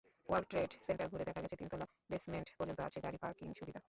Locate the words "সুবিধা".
3.59-3.79